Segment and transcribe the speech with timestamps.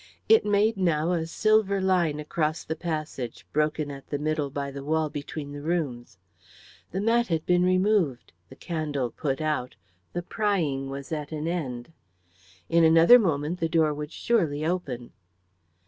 [0.27, 4.83] It made now a silver line across the passage broken at the middle by the
[4.83, 6.17] wall between the rooms.
[6.89, 9.75] The mat had been removed, the candle put out,
[10.13, 11.93] the prying was at an end;
[12.67, 15.13] in another moment the door would surely open.